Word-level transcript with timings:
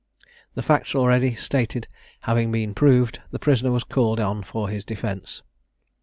The 0.55 0.63
facts 0.63 0.95
already 0.95 1.35
stated 1.35 1.87
having 2.21 2.51
been 2.51 2.73
proved, 2.73 3.21
the 3.29 3.37
prisoner 3.37 3.69
was 3.69 3.83
called 3.83 4.19
on 4.19 4.41
for 4.41 4.67
his 4.67 4.83
defence. 4.83 5.43